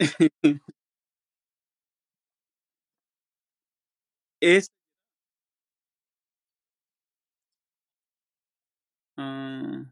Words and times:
Eessa? 4.40 4.70
Ah. 9.16 9.84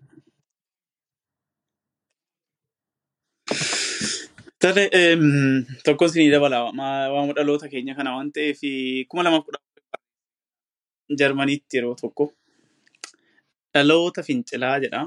Tole 4.63 4.85
em, 5.01 5.23
tokko 5.87 6.07
isinii 6.11 6.31
dabala 6.35 6.59
Ma- 6.79 7.09
waama 7.15 7.33
dhaloota 7.39 7.69
keenya 7.73 7.95
kana 7.99 8.15
waan 8.17 8.31
ta'eef 8.37 8.61
kuma 9.11 9.23
lamaaf 9.27 9.45
kudha 9.47 9.61
Jarmaniitti 11.21 11.77
yeroo 11.79 11.95
tokko 12.03 12.25
dhaloota 13.75 14.23
fincilaa 14.29 14.77
jedha. 14.85 15.03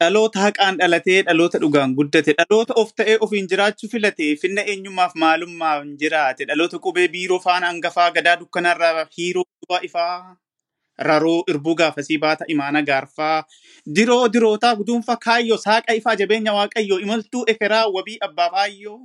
Dhaloota 0.00 0.40
haqaan 0.44 0.76
dhalatee 0.78 1.22
dhaloota 1.26 1.58
dhugaan 1.60 1.94
guddate. 1.96 2.34
Dhaloota 2.38 2.74
of 2.80 2.90
ta'ee 3.00 3.16
ofiin 3.26 3.46
jiraachuu 3.48 3.88
filate 3.92 4.26
finna 4.42 4.62
eenyummaaf 4.72 5.14
maalummaa 5.22 5.76
hin 5.80 5.94
jiraate. 6.02 6.44
Dhaloota 6.50 6.78
qubee 6.86 7.06
biiroo 7.14 7.38
faana 7.44 7.70
hangafaa 7.72 8.10
gadaa 8.16 8.36
dukkanarraa 8.40 9.06
hiiroo 9.18 9.44
du'a 9.68 9.78
ifaa 9.88 10.36
raroo 11.08 11.38
irbuu 11.52 11.74
gaafasii 11.80 12.18
baata 12.24 12.44
imaana 12.54 12.82
gaarfaa. 12.90 13.44
Diroo 13.98 14.28
dirootaa 14.34 14.74
guduunfa 14.82 15.16
kaayyoo 15.28 15.58
saaqa 15.64 15.96
ifaa 16.00 16.14
jabeenya 16.22 16.52
waaqayyoo 16.58 16.98
imaltuu 17.06 17.44
ekeraa 17.54 17.86
wabii 17.96 18.18
abbaa 18.28 18.50
baayyoo 18.56 18.98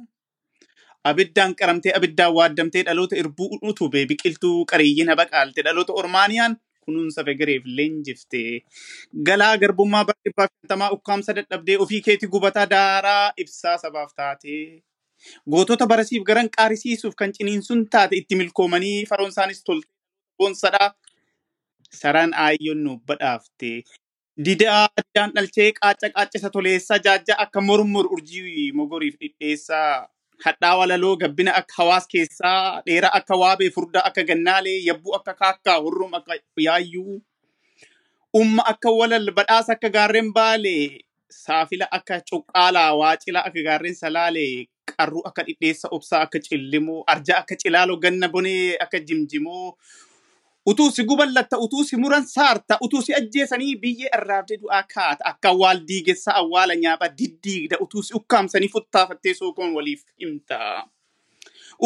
abiddaan 1.11 1.55
qaramtee 1.59 1.93
abiddaan 2.01 2.33
waaddamtee 2.39 2.83
dhaloota 2.89 3.15
irbuu 3.23 3.47
utube 3.71 4.03
biqiltuu 4.11 4.57
qareeyyiin 4.73 5.15
baqaalte 5.21 5.63
dhaloota 5.69 5.93
ormaaniyaan 6.03 6.59
kunuunsa 6.85 7.23
fegereef 7.27 7.63
leenjifte. 7.65 8.41
Galaa 9.27 9.57
garbummaa 9.57 10.03
bara 10.09 10.19
dhibbaa 10.25 10.47
fi 10.47 10.53
shantamaa 10.61 10.91
ukkaamsa 10.97 11.33
dadhabdee 11.39 11.77
ofii 11.85 12.01
keetii 12.07 12.29
gubataa 12.35 12.65
daaraa 12.75 13.33
ibsaa 13.43 13.77
sabaaf 13.83 14.13
taate. 14.15 14.57
Gootota 15.51 15.87
barasiif 15.87 16.23
garan 16.29 16.49
qaarisiisuuf 16.57 17.15
kan 17.15 17.33
ciniinsuun 17.37 17.85
taate 17.95 18.15
itti 18.21 18.35
milkoomanii 18.35 19.05
faroonsaanis 19.09 19.63
tolte 19.63 19.87
boonsadhaa 20.37 20.89
saraan 22.01 22.33
aayyoon 22.45 22.83
nuuf 22.83 23.01
badhaafte. 23.07 23.71
Didaa 24.45 24.87
didaan 24.97 25.31
dhalchee 25.35 25.69
qaaca 25.77 26.09
qaacisa 26.15 26.49
toleessaa 26.55 26.97
jaajja 27.05 27.35
akka 27.43 27.61
mormur 27.61 28.05
urjii 28.15 28.71
mogoriif 28.79 29.15
dhidheessaa 29.21 30.07
hadhaa 30.45 30.75
walaloo 30.79 31.15
gabbina 31.21 31.51
akka 31.59 31.73
hawaas 31.79 32.05
keessaa 32.13 32.81
dheeraa 32.87 33.13
akka 33.19 33.35
waabee 33.43 33.69
furdaa 33.75 34.03
akka 34.09 34.23
gannaalee 34.29 34.77
yabbuu 34.89 35.15
akka 35.19 35.33
kaakkaa 35.41 35.77
hurrum 35.85 36.13
akka 36.19 36.33
yaayyuu 36.67 37.15
umma 38.41 38.63
akka 38.73 38.89
walal 38.99 39.31
badhaasa 39.37 39.73
akka 39.77 39.89
gaarreen 39.95 40.29
baalee 40.37 40.83
saafila 41.43 41.87
akka 41.97 42.15
cuqqaalaa 42.29 42.91
waacila 43.01 43.39
akka 43.47 43.61
gaarreen 43.67 43.95
salaalee 44.03 44.53
qarruu 44.91 45.23
akka 45.29 45.43
dhidheessa 45.47 45.87
obsaa 45.97 46.21
akka 46.27 46.39
cillimoo 46.47 46.99
arjaa 47.13 47.39
akka 47.43 47.55
cilaaloo 47.63 47.97
ganna 48.05 48.27
bonee 48.35 48.77
akka 48.85 48.99
jimjimoo 49.07 49.67
utuu 50.69 50.91
si 50.91 51.03
guballatta 51.03 51.57
utuu 51.57 51.83
si 51.83 51.97
muran 51.97 52.25
saarta 52.27 52.77
utuu 52.85 53.01
si 53.01 53.13
ajjeesanii 53.19 53.75
biyyee 53.81 54.09
arraabdee 54.17 54.57
du'aa 54.61 54.83
kaata. 54.93 55.25
Akka 55.31 55.49
awwaal 55.49 55.79
diigessa 55.87 56.35
awwaala 56.41 56.75
nyaapha 56.75 57.09
diddiigda 57.19 57.77
utuu 57.85 58.03
si 58.03 58.13
ukkaamsanii 58.19 58.69
futtaafattee 58.75 59.33
sookoon 59.33 59.73
waliif 59.75 60.03
himta. 60.21 60.59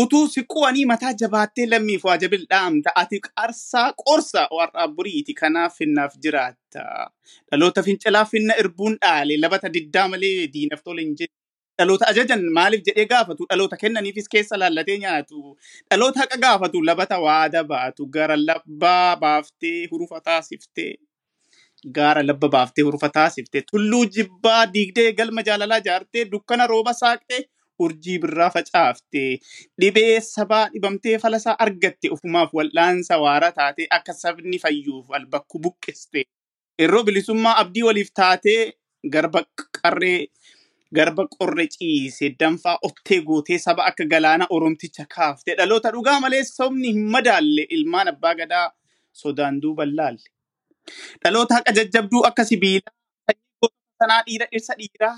Utuu 0.01 0.27
si 0.27 0.43
qu'anii 0.43 0.85
mataa 0.85 1.13
jabaattee 1.21 1.65
lammiif 1.71 2.03
waa 2.05 2.17
jabil 2.17 2.45
dhaamta. 2.49 2.91
Ati 2.95 3.19
qarsaa 3.27 3.93
qorsa 4.03 4.47
warraa 4.57 4.87
buriiti. 4.87 5.33
Kanaaf 5.33 5.77
finnaaf 5.77 6.17
jiraatta 6.23 6.83
dhaloota 7.51 7.83
fincilaa 7.83 8.25
finna 8.25 8.53
irbuun 8.59 8.97
dhaale. 9.01 9.37
Labata 9.39 9.69
diddaa 9.73 10.07
malee 10.07 10.47
diinaf 10.53 10.83
tole 10.83 11.01
hin 11.01 11.15
jedhu 11.21 11.33
dhaloota 11.79 12.07
ajajan 12.11 12.43
maaliif 12.57 12.83
jedhee 12.87 13.05
gaafatu? 13.13 13.45
Dhaloota 13.49 13.77
kennaniifis 13.81 14.29
keessa 14.35 14.59
laallatee 14.59 14.97
nyaatu. 15.03 15.57
Dhaloota 15.91 16.19
haqa 16.23 16.37
gaafatu 16.45 16.81
labata 16.89 17.19
waada 17.25 17.63
baatu 17.63 18.05
gara 18.17 18.37
labbaa 18.47 19.15
baaftee 19.23 19.87
hurufa 19.91 20.21
taasiftee 20.29 20.93
gaara 21.97 22.23
labba 22.27 22.47
baaftee 22.53 22.83
hurufa 22.87 23.09
taasiftee 23.17 23.61
tulluu 23.71 24.05
jibbaa 24.15 24.61
diigdee 24.73 25.11
galma 25.19 25.43
jaalalaa 25.49 25.79
jaartee 25.87 26.23
dukkana 26.31 26.67
rooba 26.71 26.93
saaqxee 27.01 27.41
urjii 27.85 28.15
birraa 28.23 28.47
facaaftee 28.55 29.27
dhibee 29.81 30.15
sabaa 30.27 30.63
dhibamtee 30.73 31.17
falasaa 31.25 31.55
argatte 31.65 32.09
ofumaaf 32.15 32.53
wal'aansa 32.59 33.19
waara 33.25 33.51
taatee 33.59 33.87
akka 33.99 34.13
sabni 34.21 34.59
fayyuuf 34.63 35.11
albakku 35.19 35.59
buqqiste 35.67 36.23
yeroo 36.83 37.03
bilisummaa 37.09 37.55
abdii 37.63 37.83
waliif 37.89 38.09
taatee 38.21 38.61
garba 39.17 39.43
qarree 39.81 40.19
garba 40.97 41.23
qorre 41.35 41.65
ciise 41.75 42.29
danfaa 42.39 42.77
ottee 42.89 43.19
gootee 43.29 43.57
saba 43.65 43.85
akka 43.89 44.05
galaana 44.13 44.45
oromticha 44.57 45.05
kaafte 45.15 45.55
dhaloota 45.59 45.91
dhugaa 45.95 46.19
malee 46.25 46.43
sobni 46.51 46.91
hin 46.97 47.07
madaalle 47.15 47.63
ilmaan 47.77 48.07
abbaa 48.13 48.33
gadaa 48.41 48.67
sodaan 49.21 49.61
duuban 49.61 49.91
laalle. 49.97 50.25
Dhaloota 51.23 51.53
haqa 51.59 51.71
jajjabduu 51.77 52.21
akka 52.29 52.43
sibiilaa 52.51 52.93
sanyii 53.27 53.47
gootota 53.61 54.03
sanaa 54.03 54.21
dhiira 54.27 54.47
dhirsa 54.51 54.73
dhiiraa 54.81 55.17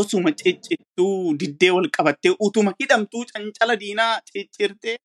osuma 0.00 0.30
ciccittuu 0.40 1.34
diddee 1.40 1.70
wal 1.76 1.88
qabattee 1.96 2.34
utuma 2.46 2.72
hidhamtuu 2.80 3.24
cancala 3.32 3.74
diinaa 3.80 4.12
ciccirtee 4.32 4.96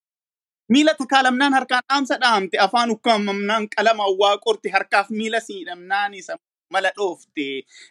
miila 0.73 0.93
takaalamnaan 0.99 1.53
harkaan 1.57 1.83
dhaamsa 1.89 2.15
dhaamte 2.23 2.57
afaan 2.65 2.91
ukkaamamnaan 2.95 3.63
qalama 3.75 4.03
awwaa 4.09 4.35
qorte 4.45 4.69
harkaaf 4.75 5.07
miila 5.19 5.39
siidhamnaan 5.47 6.13
isa 6.19 6.33
mala 6.75 6.91
dhoofte 6.99 7.47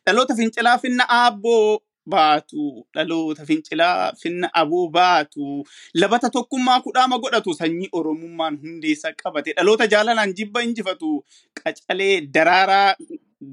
dhaloota 0.06 0.34
fincilaa 0.40 0.78
finna 0.84 1.04
aabboo 1.18 1.80
baatu. 2.14 2.64
Dhaloota 2.94 3.46
fincilaa 3.50 4.12
finna 4.22 4.48
aboo 4.62 4.88
baatu. 4.96 5.64
Labata 6.00 6.30
tokkummaa 6.30 6.80
kudhaama 6.86 7.18
godhatu 7.18 7.54
sanyii 7.60 7.88
oromummaan 8.00 8.58
hundeessa 8.64 9.12
qabate. 9.22 9.54
Dhaloota 9.56 9.86
jaalalaan 9.94 10.34
jibba 10.40 10.62
injifatu. 10.68 11.12
Qacalee 11.60 12.20
daraaraa 12.34 12.94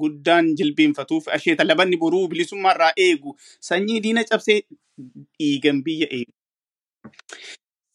guddaan 0.02 0.52
jilbeenfatuuf 0.60 1.28
asheeta 1.38 1.64
labanni 1.70 1.98
boruu 2.04 2.28
bilisummaarraa 2.34 2.92
eegu. 3.08 3.38
Sanyii 3.70 4.00
diina 4.04 4.24
cabsee 4.34 4.60
dhiigan 5.40 5.84
biyya 5.88 6.08
eegu. 6.18 6.34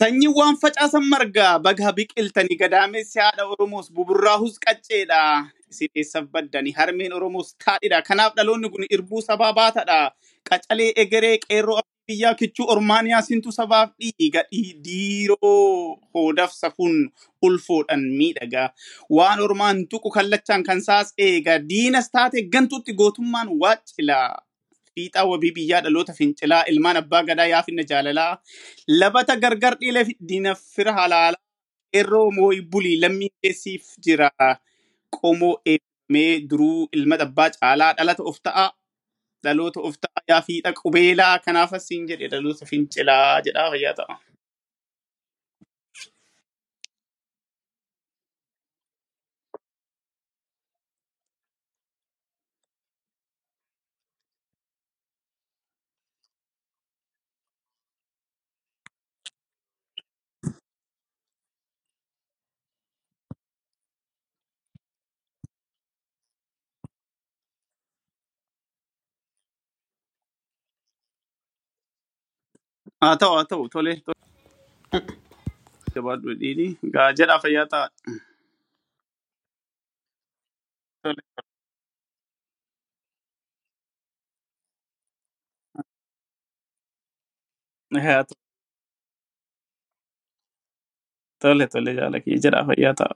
Sanyii 0.01 0.29
waan 0.37 0.57
facaasan 0.61 1.07
margaa 1.09 1.59
baga 1.59 1.89
biqiltanii 1.97 2.57
gadaamessi 2.61 3.19
haadha 3.21 3.47
Oromoos 3.53 3.89
buburraahus 3.97 4.59
qacceedha. 4.65 5.21
Isin 5.73 5.89
eessaaf 5.97 6.27
baddani 6.35 6.73
harmeen 6.77 7.13
Oromoos 7.17 7.55
taadhidha. 7.65 8.03
Kanaaf 8.09 8.35
dhaloonni 8.37 8.69
kun 8.71 8.85
irbuu 8.91 9.23
sabaa 9.25 9.53
baatadha. 9.57 10.13
Qacalee 10.51 10.93
egeree 11.03 11.39
qeerroo 11.47 11.81
biyyaa 12.07 12.35
kichuu 12.35 12.67
ormaaniyaa 12.75 13.23
sintu 13.23 13.53
sabaaf 13.53 13.91
dhiiga 14.01 14.43
Dhii- 14.53 14.77
diiroo 14.85 15.97
hoodaaf 16.15 16.53
safuun 16.53 17.09
ulfoodhaan 17.43 18.05
miidhaga. 18.19 18.69
Waan 19.11 19.41
ormaan 19.41 19.87
tuqu 19.89 20.11
kallachaan 20.19 20.63
kan 20.63 20.81
saas 20.83 21.15
eega. 21.19 21.57
Diinas 21.69 22.11
taate 22.11 22.43
gantuutti 22.53 22.93
gootummaan 22.93 23.49
waacila. 23.61 24.21
Fiixaa 24.97 25.25
wabii 25.29 25.51
biyyaa 25.57 25.81
dhaloota 25.85 26.13
fincilaa 26.19 26.63
ilmaan 26.73 26.97
abbaa 27.01 27.23
gadaa 27.31 27.47
yaafinna 27.53 27.85
jaalalaa. 27.91 28.31
Labata 29.01 29.37
gargar 29.43 29.75
dhiilee 29.81 30.05
fi 30.11 30.15
diinaf 30.29 30.63
fira 30.77 30.93
halaalaa 30.99 31.43
qeerroo 31.97 32.31
moo'i 32.39 32.61
bulii 32.73 32.95
lammii 33.03 33.29
keessiif 33.43 33.91
jira? 34.07 34.31
Qomoo 35.19 35.53
eebbifamee 35.73 36.31
duruu 36.51 36.89
ilma 37.01 37.19
abbaa 37.27 37.51
caalaa 37.59 37.93
dhalata 37.99 38.23
of 38.33 38.39
ta'a? 38.49 38.67
Dhaloota 39.45 39.81
of 39.91 39.99
ta'a 40.07 40.25
yaa 40.33 40.41
fiixa 40.49 40.73
qubeelaa 40.81 41.35
kanaaf 41.49 41.73
asiin 41.81 42.09
jedhe 42.13 42.29
dhaloota 42.37 42.67
fincilaa 42.73 43.41
jedhaa 43.49 43.69
fayyaa 43.77 43.95
ta'a. 44.01 44.17
Haa 73.07 73.17
ta'u 73.23 73.35
haa 73.39 73.47
ta'u 73.51 73.65
tole 73.75 73.93
tole 74.07 74.21
jabaadhu 75.95 76.31
dhiini 76.41 76.67
gaa 76.95 77.09
jedhaa 77.21 77.39
fayyaa 77.45 77.67
ta'a. 77.75 77.87
Tole 81.03 81.23
haa 88.07 88.23
ta'u 88.29 88.37
tole 91.43 91.65
tole 91.73 91.91
jaalakii 91.99 92.39
jedhaa 92.45 92.65
fayyaa 92.69 92.95
ta'a. 93.01 93.15